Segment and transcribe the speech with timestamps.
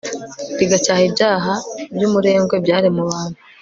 [0.57, 1.53] rigacyaha ibyaha
[1.93, 3.37] byumurengwe byari mu bantu